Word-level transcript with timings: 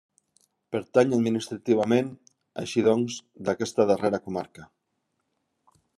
Pertany 0.75 1.13
administrativament, 1.17 2.09
així 2.63 2.85
doncs, 2.89 3.21
d'aquesta 3.49 3.87
darrera 3.93 4.25
comarca. 4.29 4.67